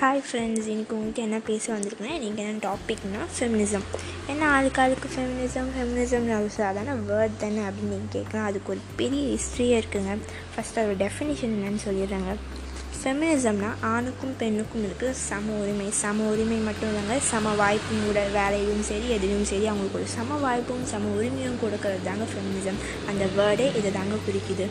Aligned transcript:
Hi 0.00 0.20
friends 0.24 0.66
இன்றைக்கி 0.72 0.92
உங்களுக்கு 0.96 1.22
என்ன 1.26 1.36
பேச 1.46 1.64
வந்திருக்குன்னா 1.74 2.10
இன்றைக்கி 2.16 2.42
என்ன 2.42 2.60
டாபிக்னா 2.66 3.20
ஃபெமினிசம் 3.36 3.86
ஏன்னா 4.30 4.48
ஆளுக்கு 4.56 4.80
ஆளுக்கு 4.82 5.08
ஃபெமினிசம் 5.14 5.70
ஃபெமினிசம் 5.76 6.26
சாதாரண 6.56 6.92
வேர்ட் 7.08 7.40
தானே 7.40 7.62
அப்படின்னு 7.68 7.90
நீங்கள் 7.94 8.12
கேட்கலாம். 8.16 8.46
அதுக்கு 8.50 8.70
ஒரு 8.74 8.82
பெரிய 9.00 9.22
ஹிஸ்ட்ரியே 9.32 9.78
இருக்குங்க. 9.80 10.12
ஃபஸ்ட் 10.52 10.78
அதோட 10.82 10.96
டெஃபினிஷன் 11.04 11.54
என்னன்னு 11.56 11.80
சொல்லிடுறாங்க. 11.86 12.34
ஃபெமினிசம்னா 12.98 13.70
ஆணுக்கும் 13.92 14.36
பெண்ணுக்கும் 14.42 14.84
இருக்குது 14.88 15.16
சம 15.28 15.56
உரிமை. 15.62 15.88
சம 16.02 16.28
உரிமை 16.34 16.58
மட்டும் 16.68 16.92
இல்லைங்க 16.92 17.16
சம 17.30 17.54
வாய்ப்பும் 17.62 18.06
கூட 18.10 18.22
வேலையும் 18.38 18.84
சரி 18.90 19.08
எதுலையும் 19.16 19.50
சரி 19.52 19.66
அவங்களுக்கு 19.72 20.00
ஒரு 20.02 20.08
சம 20.16 20.38
வாய்ப்பும் 20.46 20.86
சம 20.92 21.10
உரிமையும் 21.16 21.58
கொடுக்கறது 21.64 22.08
தாங்க 22.10 22.28
ஃபெமினிசம் 22.34 22.80
அந்த 23.12 23.26
வேர்டே 23.40 23.68
இதை 23.80 23.92
தாங்க 23.98 24.20
குறிக்குது. 24.28 24.68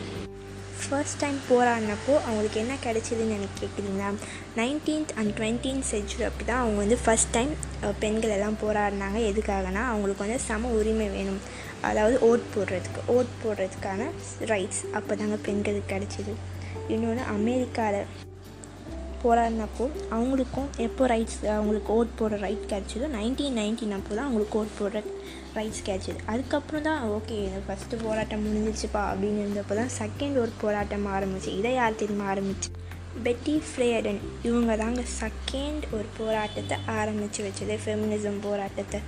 ஃபர்ஸ்ட் 0.90 1.20
டைம் 1.22 1.38
போராடினப்போ 1.48 2.12
அவங்களுக்கு 2.26 2.58
என்ன 2.60 2.74
கிடைச்சிதுன்னு 2.84 3.34
எனக்கு 3.36 3.58
கேட்குறீங்களா 3.62 4.10
நைன்டீன்த் 4.58 5.12
அண்ட் 5.20 5.32
டுவெண்ட்டீன்த் 5.38 5.88
செஞ்சுரி 5.90 6.24
அப்படி 6.28 6.44
தான் 6.50 6.60
அவங்க 6.60 6.78
வந்து 6.84 6.98
ஃபஸ்ட் 7.06 7.32
டைம் 7.32 7.52
பெண்கள் 8.04 8.34
எல்லாம் 8.36 8.56
போராடினாங்க. 8.62 9.18
எதுக்காகனா 9.30 9.82
அவங்களுக்கு 9.92 10.24
வந்து 10.26 10.38
சம 10.46 10.70
உரிமை 10.78 11.08
வேணும். 11.16 11.40
அதாவது 11.88 12.16
ஓட் 12.28 12.46
போடுறதுக்கு 12.54 13.02
ஓட் 13.16 13.34
போடுறதுக்கான 13.42 14.08
ரைட்ஸ் 14.52 14.82
அப்போ 14.92 15.14
தாங்க 15.14 15.38
பெண்களுக்கு 15.48 15.92
கிடைச்சிது. 15.94 16.34
இன்னொன்று 16.94 17.24
அமெரிக்காவில் 17.36 18.26
போராடினப்போ 19.24 19.84
அவங்களுக்கும் 20.16 20.68
எப்போ 20.86 21.06
ரைட்ஸ் 21.12 21.38
அவங்களுக்கு 21.54 21.90
ஓட் 21.98 22.12
போடுற 22.20 22.38
ரைட் 22.46 22.64
கிடச்சிதோ 22.72 23.08
நைன்டீன் 23.18 23.58
நைன்டீன் 23.60 23.94
அப்போ 23.98 24.12
தான் 24.14 24.26
அவங்களுக்கு 24.28 24.58
ஓட் 24.60 24.74
போடுற 24.80 25.02
ரைட்ஸ் 25.58 25.84
கிடச்சிது. 25.88 26.18
அதுக்கப்புறம் 26.32 26.86
தான் 26.88 27.02
ஓகே 27.16 27.36
ஃபஸ்ட்டு 27.66 28.00
போராட்டம் 28.04 28.44
முடிஞ்சிச்சுப்பா 28.46 29.02
அப்படின்னு 29.10 29.42
இருந்தப்போ 29.44 29.76
தான் 29.80 29.92
செகண்ட் 30.00 30.36
ஒரு 30.44 30.52
போராட்டம் 30.64 31.06
ஆரம்பிச்சு 31.16 31.50
இதை 31.60 31.72
யார் 31.78 32.00
தெரியுமா 32.02 32.26
ஆரம்பிச்சு? 32.32 32.70
பெட்டி 33.26 33.54
ஃப்ரேடன் 33.68 34.20
இவங்க 34.48 34.72
தாங்க 34.82 35.02
செகண்ட் 35.20 35.84
ஒரு 35.96 36.08
போராட்டத்தை 36.18 36.76
ஆரம்பித்து 36.98 37.46
வச்சது 37.46 37.76
ஃபெமினிசம் 37.84 38.42
போராட்டத்தை. 38.48 39.00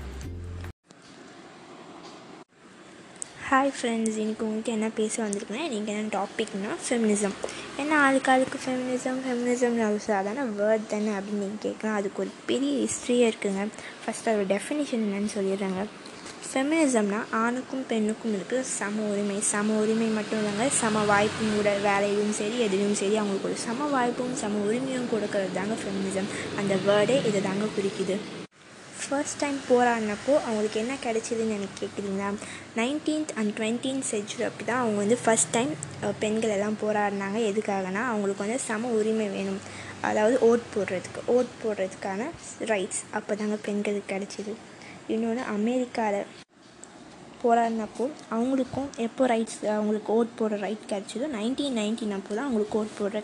ஹாய் 3.50 3.70
ஃப்ரெண்ட்ஸ் 3.76 4.18
இன்றைக்கி 4.22 4.44
உங்களுக்கு 4.46 4.72
என்ன 4.74 4.88
பேச 4.98 5.14
வந்திருக்குன்னா 5.22 5.62
இன்றைக்கி 5.68 5.90
என்ன 5.92 6.10
டாபிக்னா 6.16 6.72
ஃபெமினிசம் 6.82 7.34
ஏன்னா 7.80 7.96
ஆளுக்கு 8.02 8.30
ஆளுக்கு 8.32 8.58
ஃபெமினிசம் 8.64 9.18
ஃபெமினிசம் 9.24 9.78
அது 9.86 9.98
சாதாரண 10.04 10.44
வேர்ட் 10.58 10.84
தானே 10.92 11.10
அப்படின்னு 11.16 11.40
நீங்கள் 11.44 11.64
கேட்கலாம். 11.64 11.96
அதுக்கு 12.00 12.22
ஒரு 12.24 12.30
பெரிய 12.50 12.72
ஹிஸ்ட்ரியே 12.84 13.24
இருக்குங்க. 13.30 13.62
ஃபஸ்ட் 14.02 14.28
அதோட 14.32 14.46
டெஃபினிஷன் 14.54 15.02
என்னன்னு 15.06 15.30
சொல்லிடுறாங்க. 15.36 15.82
ஃபெமினிசம்னா 16.50 17.22
ஆணுக்கும் 17.42 17.84
பெண்ணுக்கும் 17.92 18.36
இருக்குது 18.38 18.68
சம 18.78 19.06
உரிமை. 19.12 19.38
சம 19.52 19.78
உரிமை 19.84 20.10
மட்டும் 20.18 20.40
இல்லைங்க 20.42 20.68
சம 20.80 21.02
வாய்ப்பும் 21.12 21.56
கூட 21.58 21.72
வேலையிலும் 21.88 22.36
சரி 22.40 22.58
எதுலையும் 22.66 22.98
சரி 23.02 23.18
அவங்களுக்கு 23.22 23.50
ஒரு 23.52 23.58
சம 23.68 23.88
வாய்ப்பும் 23.96 24.36
சம 24.42 24.60
உரிமையும் 24.68 25.10
கொடுக்கறது 25.14 25.58
தாங்க 25.58 25.78
ஃபெமினிசம் 25.82 26.30
அந்த 26.62 26.76
வேர்டே 26.88 27.18
இதை 27.30 27.42
தாங்க 27.48 27.68
குறிக்குது. 27.78 28.16
ஃபர்ஸ்ட் 29.10 29.38
டைம் 29.40 29.56
போராடினப்போ 29.68 30.32
அவங்களுக்கு 30.46 30.78
என்ன 30.80 30.94
கிடைச்சிதுன்னு 31.04 31.54
எனக்கு 31.56 31.76
கேட்குறீங்களா 31.80 32.28
நைன்டீன்த் 32.80 33.32
அண்ட் 33.40 33.52
டுவெண்ட்டீன்த் 33.58 34.06
செஞ்சுரி 34.10 34.44
அப்படி 34.48 34.64
தான் 34.68 34.82
அவங்க 34.82 34.98
வந்து 35.02 35.16
ஃபஸ்ட் 35.22 35.50
டைம் 35.56 35.72
பெண்கள் 36.24 36.54
எல்லாம் 36.56 36.76
போராடினாங்க. 36.82 37.38
எதுக்காகனா 37.50 38.02
அவங்களுக்கு 38.10 38.44
வந்து 38.44 38.58
சம 38.66 38.90
உரிமை 38.98 39.26
வேணும். 39.36 39.60
அதாவது 40.08 40.36
ஓட் 40.48 40.68
போடுறதுக்கு 40.74 41.22
ஓட் 41.36 41.50
போடுறதுக்கான 41.62 42.28
ரைட்ஸ் 42.72 43.02
அப்போ 43.18 43.34
தாங்க 43.40 43.58
பெண்களுக்கு 43.66 44.12
கிடைச்சிது. 44.14 44.54
இன்னொன்று 45.14 45.44
அமெரிக்காவில் 45.56 46.28
போராடினப்போ 47.42 48.04
அவங்களுக்கும் 48.36 48.88
எப்போ 49.06 49.22
ரைட்ஸ் 49.32 49.58
அவங்களுக்கு 49.74 50.10
ஓட் 50.18 50.36
போடுற 50.38 50.58
ரைட் 50.64 50.84
கிடச்சிதோ 50.92 51.26
நைன்டீன் 51.36 51.76
நைன்டீன் 51.80 52.14
அப்போ 52.18 52.32
தான் 52.38 52.46
அவங்களுக்கு 52.48 52.78
ஓட் 52.80 52.94
போடுற 52.98 53.22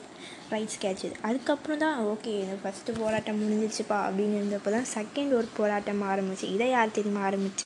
ரைட்ஸ் 0.55 0.81
கிடச்சிது. 0.85 1.15
அதுக்கப்புறம் 1.29 1.83
தான் 1.85 1.97
ஓகே 2.13 2.35
ஃபஸ்ட்டு 2.63 2.97
போராட்டம் 3.01 3.41
முடிஞ்சிச்சுப்பா 3.43 3.99
அப்படின்னு 4.09 4.39
இருந்தப்போ 4.41 4.73
தான் 4.77 4.89
செகண்ட் 4.97 5.33
ஒரு 5.39 5.49
போராட்டம் 5.59 6.03
ஆரம்பிச்சு 6.13 6.47
இதை 6.57 6.69
யார் 6.75 6.97
தெரியுமா 6.99 7.23
ஆரம்பிச்சு? 7.31 7.65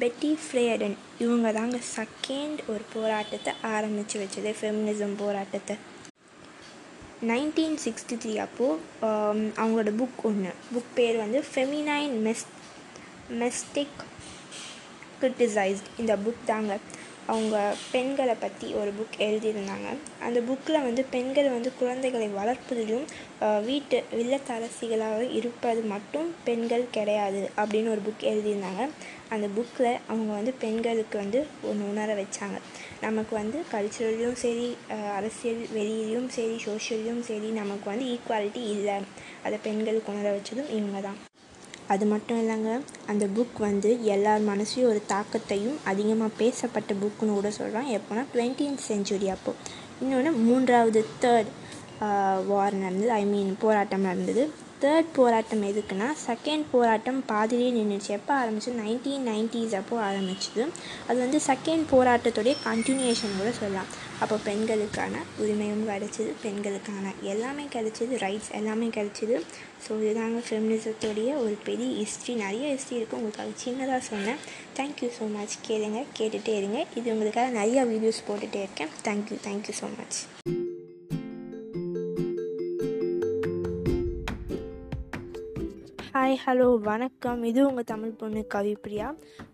பெட்டி 0.00 0.30
ஃப்ரேடன் 0.44 0.96
இவங்க 1.24 1.50
தாங்க 1.58 1.78
செகண்ட் 1.96 2.60
ஒரு 2.72 2.84
போராட்டத்தை 2.94 3.52
ஆரம்பித்து 3.74 4.16
வச்சது 4.22 4.52
ஃபெமினிசம் 4.60 5.14
போராட்டத்தை. 5.22 5.76
நைன்டீன் 7.30 7.78
சிக்ஸ்டி 7.84 8.16
த்ரீ 8.22 8.32
அப்போது 8.44 8.80
அவங்களோட 9.60 9.90
புக் 10.00 10.20
ஒன்று 10.28 10.50
புக் 10.74 10.90
பேர் 10.98 11.16
வந்து 11.22 11.38
ஃபெமினைன் 11.50 12.16
மெஸ் 12.26 12.44
மெஸ்டிக் 13.40 14.02
கிரிட்டிசைஸ்ட் 15.22 15.90
இந்த 16.02 16.12
புக் 16.26 16.48
தாங்க. 16.52 16.74
அவங்க 17.32 17.56
பெண்களை 17.92 18.34
பற்றி 18.42 18.66
ஒரு 18.80 18.90
புக் 18.98 19.16
எழுதியிருந்தாங்க. 19.26 19.88
அந்த 20.26 20.38
புக்கில் 20.48 20.84
வந்து 20.86 21.02
பெண்கள் 21.14 21.48
வந்து 21.54 21.70
குழந்தைகளை 21.80 22.28
வளர்ப்பதிலும் 22.36 23.06
வீட்டு 23.68 23.98
இல்லத்தரசிகளாக 24.20 25.20
இருப்பது 25.38 25.82
மட்டும் 25.94 26.28
பெண்கள் 26.48 26.84
கிடையாது 26.96 27.42
அப்படின்னு 27.60 27.92
ஒரு 27.94 28.04
புக் 28.08 28.24
எழுதியிருந்தாங்க. 28.32 28.84
அந்த 29.34 29.46
புக்கில் 29.56 29.90
அவங்க 30.10 30.30
வந்து 30.38 30.52
பெண்களுக்கு 30.64 31.16
வந்து 31.22 31.40
ஒன்று 31.70 31.90
உணர 31.92 32.08
வச்சாங்க. 32.22 32.58
நமக்கு 33.06 33.34
வந்து 33.40 33.60
கல்ச்சுரல்லையும் 33.74 34.40
சரி 34.44 34.68
அரசியல் 35.18 35.62
வெளியிலையும் 35.76 36.28
சரி 36.36 36.56
சோஷியல்லையும் 36.68 37.24
சரி 37.30 37.50
நமக்கு 37.60 37.88
வந்து 37.92 38.06
ஈக்குவாலிட்டி 38.14 38.62
இல்லை. 38.76 38.98
அதை 39.46 39.58
பெண்களுக்கு 39.68 40.12
உணர 40.14 40.28
வச்சதும் 40.36 40.72
இவங்க 40.78 41.00
தான் 41.08 41.18
அது 41.88 42.04
மட்டும் 42.06 42.38
இல்லைங்க 42.42 42.70
அந்த 43.06 43.24
புக் 43.36 43.58
வந்து 43.58 43.90
எல்லார் 44.14 44.48
மனசையும் 44.48 44.90
ஒரு 44.92 45.00
தாக்கத்தையும் 45.12 45.76
அதிகமாக 45.84 46.36
பேசப்பட்ட 46.38 46.94
புக்குன்னு 47.02 47.36
கூட 47.38 47.50
சொல்கிறோம் 47.50 47.90
எப்போனா 47.96 48.24
டுவெண்ட்டீன்த் 48.34 48.86
செஞ்சுரி 48.88 49.28
அப்போது 49.34 49.58
இன்னொன்று 50.00 50.32
மூன்றாவது 50.46 51.02
தேர்ட் 51.22 51.52
வார் 52.46 52.74
நடந்தது. 52.74 53.10
ஐ 53.10 53.24
மீன் 53.24 53.52
போராட்டம் 53.60 54.00
நடந்தது. 54.00 54.42
தேர்ட் 54.82 55.10
போராட்டம் 55.16 55.62
எதுக்குன்னா 55.68 56.08
செகண்ட் 56.26 56.64
போராட்டம் 56.72 57.20
பாதிலே 57.30 57.68
நின்றுச்சு 57.76 58.10
எப்போ 58.16 58.32
ஆரம்பிச்சு? 58.40 58.72
நைன்டீன் 58.80 59.24
நைன்டீஸ் 59.30 59.74
அப்போது 59.78 60.02
ஆரம்பிச்சது. 60.08 60.64
அது 61.06 61.18
வந்து 61.24 61.38
செகண்ட் 61.46 61.84
போராட்டத்துடைய 61.92 62.54
கண்டினியூஷன் 62.66 63.38
கூட 63.38 63.52
சொல்லலாம். 63.60 63.88
அப்போ 64.20 64.36
பெண்களுக்கான 64.48 65.22
உரிமையும் 65.42 65.86
கிடச்சிது 65.90 66.30
பெண்களுக்கான 66.42 67.14
எல்லாமே 67.32 67.64
கிடச்சிது 67.76 68.20
ரைட்ஸ் 68.24 68.52
எல்லாமே 68.60 68.88
கிடச்சிது. 68.98 69.38
ஸோ 69.86 69.90
இதுதாங்க 70.02 70.42
ஃபெமினிசத்துடைய 70.50 71.30
ஒரு 71.44 71.56
பெரிய 71.70 71.90
ஹிஸ்ட்ரி 72.02 72.34
நிறைய 72.44 72.66
ஹிஸ்ட்ரி 72.74 72.98
இருக்குது 73.00 73.20
உங்களுக்காக 73.20 73.56
சின்னதாக 73.64 74.02
சொன்னேன். 74.10 74.40
தேங்க்யூ 74.78 75.10
ஸோ 75.18 75.32
மச் 75.38 75.58
கேளுங்க 75.70 76.02
கேட்டுகிட்டே 76.20 76.56
இருங்க. 76.60 76.80
இது 76.94 77.14
உங்களுக்காக 77.16 77.50
நிறையா 77.60 77.84
வீடியோஸ் 77.94 78.24
போட்டுகிட்டே 78.28 78.62
இருக்கேன். 78.68 78.94
Thank you 79.08 79.38
thank you 79.48 79.76
so 79.82 79.88
much 79.98 80.20
hi 86.26 86.40
hello 86.44 86.66
வணக்கம். 86.88 87.40
இது 87.48 87.60
உங்கள் 87.66 87.86
தமிழ் 87.90 88.16
பொண்ணு 88.20 88.40
Kavipriya 88.54 89.08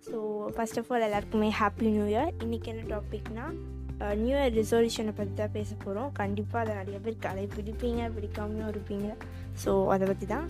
so 0.06 0.18
first 0.54 0.78
of 0.80 0.90
all 0.92 1.04
எல்லாருக்குமே 1.06 1.48
ஹாப்பி 1.58 1.90
நியூ 1.96 2.04
இயர் 2.12 2.30
இன்றைக்கி 2.44 2.68
என்ன 2.72 2.84
டாபிக்னா 2.92 3.44
நியூ 4.20 4.32
இயர் 4.38 4.54
ரிசல்யூஷனை 4.60 5.12
பற்றி 5.18 5.34
தான் 5.40 5.52
பேச 5.56 5.70
போகிறோம் 5.82 6.10
கண்டிப்பாக 6.20 6.62
அதை 6.64 6.74
நிறைய 6.80 6.98
பேர் 7.06 7.22
கலை 7.26 7.44
பிடிப்பீங்க 7.56 8.06
பிடிக்காமலும் 8.14 8.70
இருப்பீங்க. 8.72 9.08
ஸோ 9.64 9.72
அதை 9.94 10.06
பற்றி 10.10 10.28
தான். 10.34 10.46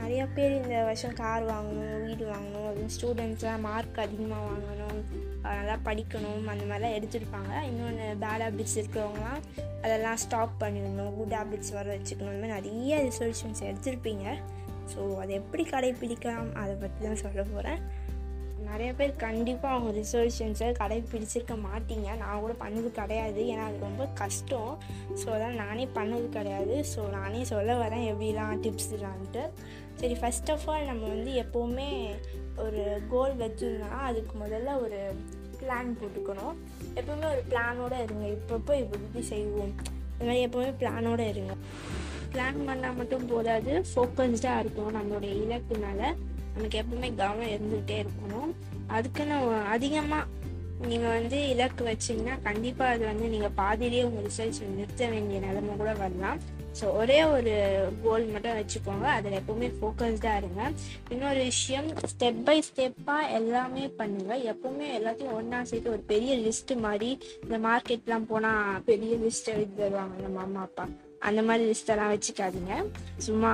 நிறைய 0.00 0.22
பேர் 0.38 0.56
இந்த 0.62 0.80
வருஷம் 0.88 1.14
கார் 1.20 1.46
வாங்கணும் 1.52 2.02
வீடு 2.06 2.24
வாங்கணும் 2.32 2.66
அதுவும் 2.70 2.92
ஸ்டூடெண்ட்ஸ்லாம் 2.96 3.64
மார்க் 3.68 4.02
அதிகமாக 4.06 4.48
வாங்கணும் 4.48 4.98
நல்லா 5.44 5.76
படிக்கணும் 5.90 6.50
அந்த 6.54 6.64
மாதிரிலாம் 6.70 6.96
எடுத்துருப்பாங்க. 6.98 7.52
இன்னொன்று 7.70 8.08
பேட் 8.24 8.44
ஹேபிட்ஸ் 8.46 8.76
இருக்கிறவங்களாம் 8.80 9.40
அதெல்லாம் 9.84 10.20
ஸ்டாப் 10.24 10.60
பண்ணிடணும் 10.64 11.14
குட் 11.20 11.38
ஹேபிட்ஸ் 11.38 11.72
வர 11.78 11.86
வச்சுக்கணும். 11.96 12.34
இந்த 12.36 12.42
மாதிரி 12.44 12.74
நிறைய 12.74 13.00
ரிசல்யூஷன்ஸ் 13.08 13.64
எடுத்திருப்பீங்க. 13.70 14.26
ஸோ 14.92 15.00
அதை 15.22 15.34
எப்படி 15.34 15.62
கடைப்பிடிக்கலாம் 15.74 16.50
அதை 16.62 16.74
பற்றி 16.74 17.00
தான் 17.06 17.22
சொல்ல 17.24 17.42
போகிறேன் 17.42 17.80
நிறைய 18.68 18.90
பேர் 18.94 19.12
கண்டிப்பாக 19.16 19.74
அவங்க 19.74 19.90
ரிசர்வேஷன்ஸை 20.00 20.68
கடைப்பிடிச்சிருக்க 20.80 21.54
மாட்டீங்க. 21.64 22.08
நான் 22.16 22.40
கூட 22.40 22.52
பண்ணது 22.62 22.90
கிடையாது. 22.90 23.40
ஏன்னா 23.52 23.64
அது 23.66 23.78
ரொம்ப 23.78 24.04
கஷ்டம். 24.20 24.70
ஸோ 25.20 25.26
அதான் 25.34 25.58
நானே 25.62 25.84
பண்ணது 25.98 26.28
கிடையாது. 26.28 26.76
ஸோ 26.92 27.00
நானே 27.10 27.44
சொல்ல 27.44 27.74
வரேன் 27.74 28.04
எப்படிலாம் 28.12 28.62
டிப்ஸ்லான்ட்டு 28.66 29.42
சரி 30.00 30.14
ஃபஸ்ட் 30.20 30.50
ஆஃப் 30.50 30.66
ஆல் 30.70 30.88
நம்ம 30.90 31.04
வந்து 31.08 31.32
எப்போவுமே 31.42 31.88
ஒரு 32.64 32.82
கோல் 33.12 33.34
வச்சுருந்தோம்னா 33.42 34.00
அதுக்கு 34.10 34.34
முதல்ல 34.44 34.76
ஒரு 34.84 35.00
பிளான் 35.60 35.92
போட்டுக்கணும். 36.00 36.56
எப்போவுமே 37.00 37.26
ஒரு 37.34 37.42
பிளானோடு 37.50 37.98
இருங்க. 38.06 38.26
இப்பப்போ 38.36 38.74
இப்படி 38.82 39.02
இப்படி 39.02 39.24
செய்வோம். 39.32 39.74
இந்த 40.12 40.24
மாதிரி 40.30 40.42
எப்போவுமே 40.46 40.72
பிளானோடு 40.82 41.26
இருங்க. 41.28 41.54
பிளான் 42.34 42.62
பண்ணால் 42.68 42.98
மட்டும் 43.00 43.28
போதாது. 43.32 43.74
ஃபோக்கஸ்டாக 43.90 44.62
இருக்கணும் 44.62 44.96
நம்மளுடைய 44.98 45.34
இலக்கு 45.44 45.76
மேலே. 45.86 46.08
நமக்கு 46.54 46.80
எப்பவுமே 46.82 47.10
கவனம் 47.20 47.52
இருந்துகிட்டே 47.54 47.98
இருக்கணும். 48.04 48.50
அதுக்குன்னு 48.96 49.36
அதிகமாக 49.74 50.42
நீங்கள் 50.90 51.14
வந்து 51.16 51.38
இலக்கு 51.50 51.82
வச்சிங்கன்னா 51.88 52.34
கண்டிப்பாக 52.46 52.94
அது 52.94 53.04
வந்து 53.10 53.26
நீங்கள் 53.34 53.54
பாதியிலேயே 53.60 54.02
உங்கள் 54.06 54.26
ரிசர்ச் 54.26 54.58
நிறுத்த 54.78 55.06
வேண்டிய 55.12 55.38
நிலைமை 55.44 55.72
கூட 55.80 55.92
வரலாம். 56.00 56.40
ஸோ 56.78 56.84
ஒரே 57.00 57.18
ஒரு 57.34 57.52
கோல் 58.04 58.24
மட்டும் 58.32 58.56
வச்சுக்கோங்க. 58.58 59.06
அதில் 59.16 59.38
எப்போவுமே 59.40 59.68
ஃபோக்கஸ்டாக 59.78 60.40
இருங்க. 60.40 60.62
இன்னொரு 61.14 61.40
விஷயம் 61.50 61.88
ஸ்டெப் 62.12 62.42
பை 62.48 62.58
ஸ்டெப்பாக 62.68 63.30
எல்லாமே 63.38 63.84
பண்ணுங்கள் 64.00 64.44
எப்போவுமே 64.52 64.88
எல்லாத்தையும் 64.98 65.36
ஒன்றா 65.38 65.60
சேர்த்து 65.72 65.94
ஒரு 65.96 66.04
பெரிய 66.12 66.34
லிஸ்ட்டு 66.46 66.80
மாதிரி 66.86 67.10
இந்த 67.44 67.58
மார்க்கெட்லாம் 67.68 68.30
போனால் 68.32 68.82
பெரிய 68.90 69.14
லிஸ்ட் 69.24 69.52
எழுதி 69.56 69.74
தருவாங்க 69.82 70.22
நம்ம 70.26 70.40
அம்மா 70.48 70.62
அப்பா. 70.68 70.86
அந்த 71.28 71.40
மாதிரி 71.48 71.64
லிஸ்டெல்லாம் 71.70 72.12
வச்சுக்காதீங்க. 72.14 72.74
சும்மா 73.26 73.52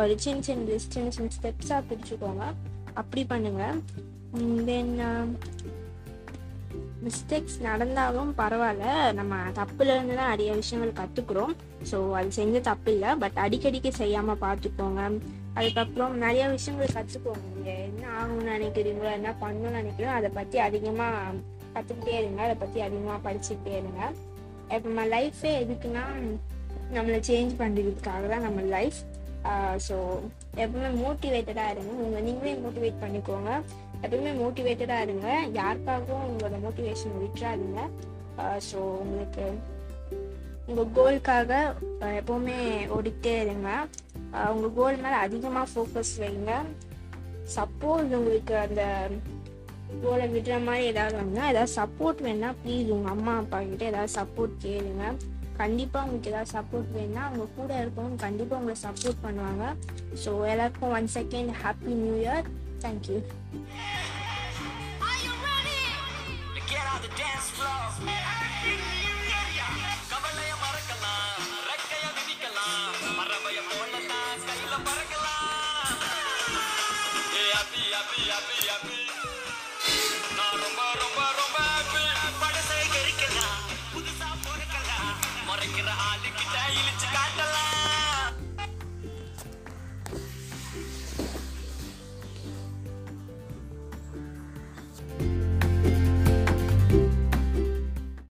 ஒரு 0.00 0.14
சின்ன 0.24 0.42
சின்ன 0.48 0.66
லிஸ்ட் 0.70 0.94
சின்ன 0.96 1.10
சின்ன 1.16 1.30
ஸ்டெப்ஸாக 1.36 1.82
பிரிச்சுக்கோங்க. 1.90 2.44
அப்படி 3.00 3.22
பண்ணுங்கள் 3.32 3.78
தென் 4.68 4.94
மிஸ்டேக்ஸ் 7.04 7.58
நடந்தாலும் 7.66 8.30
பரவாயில்ல. 8.40 8.86
நம்ம 9.18 9.34
தப்புலேருந்து 9.58 10.16
தான் 10.18 10.32
நிறைய 10.32 10.50
விஷயங்கள் 10.58 10.98
கற்றுக்குறோம் 10.98 11.52
ஸோ 11.90 11.98
அது 12.18 12.28
செஞ்ச 12.38 12.56
தப்பு 12.68 12.90
இல்லை. 12.94 13.10
பட் 13.22 13.38
அடிக்கடிக்கு 13.44 13.90
செய்யாமல் 14.00 14.42
பார்த்துக்கோங்க 14.44 15.02
அதுக்கப்புறம் 15.58 16.12
நிறைய 16.24 16.44
விஷயங்கள் 16.56 16.94
கற்றுக்கோங்க 16.98 17.46
நீங்கள் 17.54 17.80
என்ன 17.88 18.04
ஆகணும்னு 18.18 18.52
நினைக்கிறீங்களோ 18.56 19.10
என்ன 19.18 19.30
பண்ணணும்னு 19.42 19.80
நினைக்கிறோம் 19.80 20.16
அதை 20.18 20.30
பற்றி 20.38 20.58
அதிகமாக 20.68 21.34
கற்றுக்கிட்டே 21.74 22.14
இருங்க. 22.20 22.40
அதை 22.48 22.56
பற்றி 22.62 22.78
அதிகமாக 22.88 23.18
படிச்சுக்கிட்டே 23.26 23.74
இருங்க. 23.80 24.00
இப்போ 24.74 24.86
நம்ம 24.90 25.04
லைஃபே 25.16 25.52
எதுக்குன்னா 25.64 26.04
நம்மளை 26.96 27.18
சேஞ்ச் 27.30 27.52
பண்ணுறதுக்காக 27.62 28.22
தான் 28.32 28.46
நம்ம 28.48 28.60
லைஃப் 28.76 29.00
ஸோ 29.86 29.96
எப்பவுமே 30.62 30.88
மோட்டிவேட்டடாக 31.02 31.72
இருங்க. 31.74 31.92
உங்கள் 32.04 32.24
நீங்களே 32.26 32.52
மோட்டிவேட் 32.64 33.02
பண்ணிக்கோங்க. 33.02 33.50
எப்பவுமே 34.04 34.32
மோட்டிவேட்டடாக 34.40 35.04
இருங்க. 35.06 35.28
யாருக்காகவும் 35.60 36.26
உங்களோட 36.30 36.58
மோட்டிவேஷன் 36.66 37.20
விட்டுறாதீங்க. 37.22 37.80
ஸோ 38.68 38.78
உங்களுக்கு 39.04 39.46
உங்கள் 40.68 40.92
கோலுக்காக 40.98 41.52
எப்போவுமே 42.20 42.58
ஓடிக்கிட்டே 42.96 43.34
இருங்க. 43.46 43.70
உங்கள் 44.54 44.76
கோல் 44.78 45.02
மேலே 45.04 45.18
அதிகமாக 45.26 45.66
ஃபோக்கஸ் 45.72 46.14
வைங்க. 46.22 46.52
சப்போஸ் 47.56 48.14
உங்களுக்கு 48.18 48.54
அந்த 48.66 48.82
கோலை 50.02 50.26
விடுற 50.34 50.56
மாதிரி 50.66 50.84
ஏதாவது 50.92 51.16
வந்தால் 51.22 51.50
ஏதாவது 51.52 51.72
சப்போர்ட் 51.78 52.20
வேணால் 52.26 52.58
ப்ளீஸ் 52.62 52.92
உங்கள் 52.96 53.14
அம்மா 53.16 53.32
அப்பா 53.42 53.58
கிட்ட 53.70 53.84
ஏதாவது 53.92 54.12
சப்போர்ட் 54.18 54.54
கேளுங்க. 54.66 55.06
கண்டிப்பாக 55.60 56.04
உங்களுக்கு 56.06 56.30
ஏதாவது 56.32 56.52
சப்போர்ட் 56.56 56.94
வேணும்னா 56.96 57.22
அவங்க 57.28 57.46
கூட 57.58 57.70
இருக்கவங்க 57.82 58.18
கண்டிப்பாக 58.26 58.60
உங்களை 58.60 58.76
சப்போர்ட் 58.86 59.24
பண்ணுவாங்க. 59.26 59.64
ஸோ 60.24 60.30
எல்லாருக்கும் 60.52 60.94
one 60.98 61.10
second 61.18 61.52
happy 61.62 61.94
new 62.02 62.16
year 62.24 62.48
thank you 62.84 63.18
Get 66.72 66.88
on 66.90 66.98
the 67.04 67.10
dance 67.20 67.48
floor. 67.54 67.78
கவலைய 70.10 70.52
மறக்கலாம். 70.62 71.40
ரெக்கைய 71.70 72.04
விதிக்கலாம் 72.16 72.92
பறவைய 73.18 73.60
போலத்தான் 73.70 74.44
கையில 74.48 74.74
பறக்கலாம். 74.88 75.98
ஏ 77.38 77.44
happy 77.56 77.82
happy 77.96 78.20
happy 78.32 78.58
happy 78.70 78.98
عليك 86.20 86.34
تعيل 86.52 86.86
تعدل 87.00 87.59